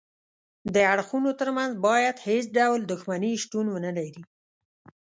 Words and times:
د 0.73 0.75
اړخونو 0.93 1.29
ترمنځ 1.39 1.71
باید 1.87 2.15
هیڅ 2.27 2.45
ډول 2.57 2.79
دښمني 2.91 3.33
شتون 3.43 3.65
ونلري 3.71 4.15